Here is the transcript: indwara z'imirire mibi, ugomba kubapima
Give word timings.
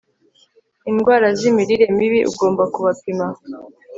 indwara 0.89 1.27
z'imirire 1.39 1.85
mibi, 1.97 2.19
ugomba 2.31 2.63
kubapima 2.73 3.25